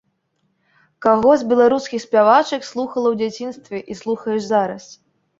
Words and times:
Каго 1.05 1.33
з 1.41 1.49
беларускіх 1.51 1.99
спявачак 2.05 2.65
слухала 2.69 3.07
ў 3.11 3.15
дзяцінстве 3.27 3.77
і 3.93 3.99
слухаеш 4.01 4.41
зараз? 4.53 4.83